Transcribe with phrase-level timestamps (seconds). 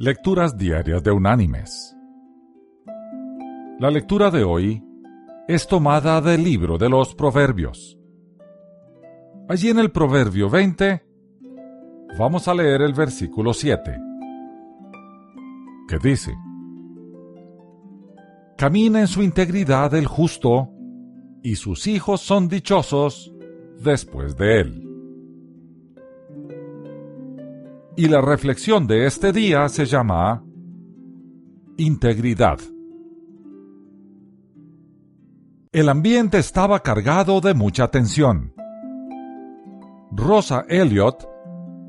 [0.00, 1.96] Lecturas Diarias de Unánimes.
[3.80, 4.80] La lectura de hoy
[5.48, 7.98] es tomada del libro de los Proverbios.
[9.48, 11.04] Allí en el Proverbio 20
[12.16, 13.98] vamos a leer el versículo 7,
[15.88, 16.32] que dice,
[18.56, 20.70] Camina en su integridad el justo,
[21.42, 23.34] y sus hijos son dichosos
[23.80, 24.87] después de él.
[27.98, 30.44] Y la reflexión de este día se llama
[31.76, 32.60] Integridad.
[35.72, 38.54] El ambiente estaba cargado de mucha tensión.
[40.12, 41.28] Rosa Elliott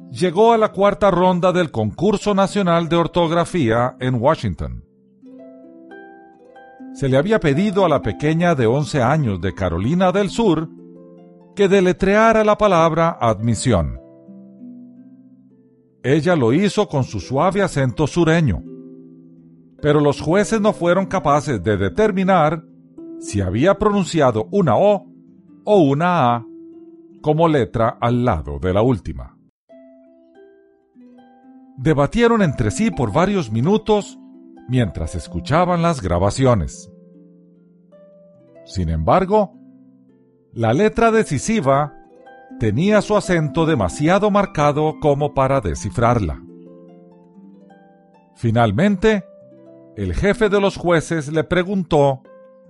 [0.09, 4.83] llegó a la cuarta ronda del concurso nacional de ortografía en Washington.
[6.95, 10.69] Se le había pedido a la pequeña de 11 años de Carolina del Sur
[11.55, 14.08] que deletreara la palabra admisión.
[16.03, 18.63] Ella lo hizo con su suave acento sureño,
[19.81, 22.63] pero los jueces no fueron capaces de determinar
[23.19, 25.07] si había pronunciado una O
[25.65, 26.45] o una A
[27.21, 29.37] como letra al lado de la última.
[31.77, 34.17] Debatieron entre sí por varios minutos
[34.69, 36.89] mientras escuchaban las grabaciones.
[38.65, 39.53] Sin embargo,
[40.53, 41.98] la letra decisiva
[42.59, 46.43] tenía su acento demasiado marcado como para descifrarla.
[48.35, 49.25] Finalmente,
[49.95, 52.21] el jefe de los jueces le preguntó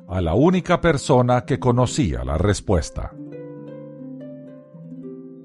[0.07, 3.11] a la única persona que conocía la respuesta.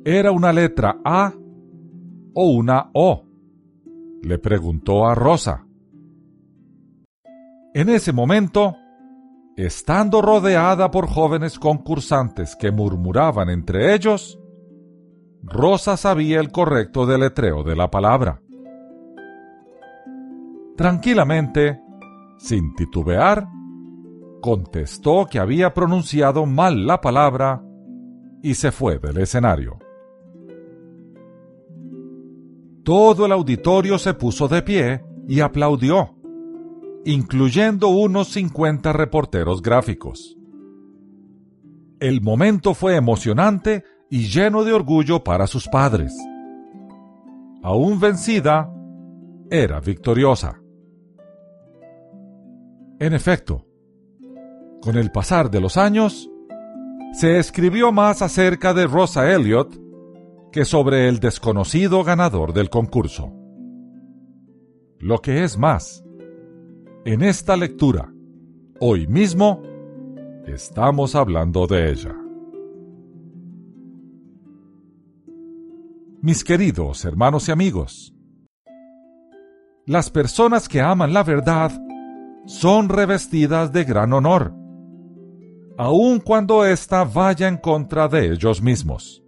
[0.05, 1.33] ¿Era una letra A
[2.34, 3.25] o una O?
[4.22, 5.67] Le preguntó a Rosa.
[7.75, 8.77] En ese momento,
[9.56, 14.41] Estando rodeada por jóvenes concursantes que murmuraban entre ellos,
[15.44, 18.42] Rosa sabía el correcto deletreo de la palabra.
[20.77, 21.80] Tranquilamente,
[22.36, 23.47] sin titubear,
[24.41, 27.62] contestó que había pronunciado mal la palabra
[28.43, 29.78] y se fue del escenario.
[32.82, 36.16] Todo el auditorio se puso de pie y aplaudió
[37.04, 40.37] incluyendo unos 50 reporteros gráficos.
[42.00, 46.14] El momento fue emocionante y lleno de orgullo para sus padres.
[47.62, 48.70] Aún vencida,
[49.50, 50.60] era victoriosa.
[52.98, 53.66] En efecto,
[54.81, 56.31] con el pasar de los años,
[57.12, 59.81] se escribió más acerca de Rosa Elliot
[60.53, 63.32] que sobre el desconocido ganador del concurso.
[64.98, 66.03] Lo que es más,
[67.04, 68.10] en esta lectura,
[68.81, 69.62] hoy mismo,
[70.47, 72.16] estamos hablando de ella.
[76.22, 78.14] Mis queridos hermanos y amigos,
[79.84, 81.72] las personas que aman la verdad
[82.47, 84.54] son revestidas de gran honor,
[85.76, 89.22] aun cuando ésta vaya en contra de ellos mismos.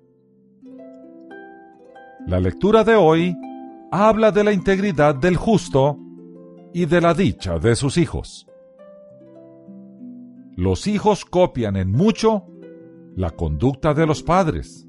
[2.27, 3.37] La lectura de hoy
[3.93, 5.99] habla de la integridad del justo
[6.77, 8.47] y de la dicha de sus hijos.
[10.57, 12.49] Los hijos copian en mucho
[13.15, 14.87] la conducta de los padres.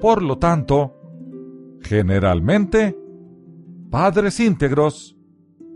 [0.00, 1.00] Por lo tanto,
[1.82, 2.98] generalmente,
[3.92, 5.16] padres íntegros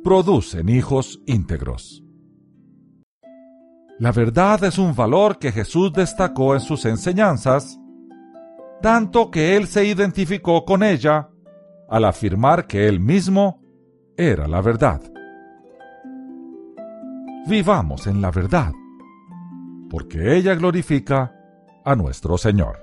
[0.02, 2.02] producen hijos íntegros.
[4.00, 7.78] La verdad es un valor que Jesús destacó en sus enseñanzas,
[8.82, 11.30] tanto que Él se identificó con ella
[11.88, 13.59] al afirmar que Él mismo
[14.20, 15.00] era la verdad.
[17.48, 18.70] Vivamos en la verdad,
[19.88, 21.34] porque ella glorifica
[21.84, 22.78] a nuestro Señor.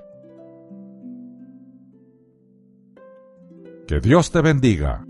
[3.86, 5.07] Que Dios te bendiga.